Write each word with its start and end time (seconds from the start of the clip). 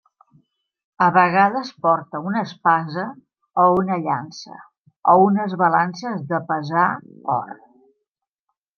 A 1.07 1.09
vegades 1.17 1.69
porta 1.87 2.21
una 2.29 2.41
espasa 2.47 3.05
o 3.65 3.67
una 3.83 3.99
llança, 4.07 4.59
o 5.15 5.19
unes 5.29 5.57
balances 5.65 6.29
de 6.33 6.45
pesar 6.53 6.91
or. 7.39 7.57